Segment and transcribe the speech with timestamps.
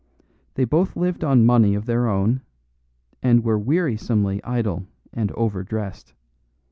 [0.55, 2.41] They both lived on money of their own,
[3.21, 6.15] and were wearisomely idle and over dressed.